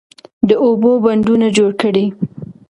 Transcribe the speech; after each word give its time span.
د 0.49 0.51
اوبو 0.65 0.91
بندونه 1.05 1.47
جوړ 1.57 1.71
کړئ. 1.81 2.05